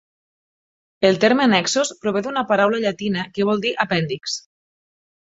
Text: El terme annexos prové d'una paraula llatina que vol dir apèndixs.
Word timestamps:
El 1.09 1.19
terme 1.25 1.43
annexos 1.43 1.91
prové 2.05 2.23
d'una 2.29 2.43
paraula 2.53 2.79
llatina 2.87 3.27
que 3.37 3.47
vol 3.51 3.63
dir 3.67 3.75
apèndixs. 3.85 4.39